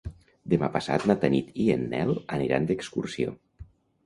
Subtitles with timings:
[0.53, 3.37] Demà passat na Tanit i en Nel aniran d'excursió.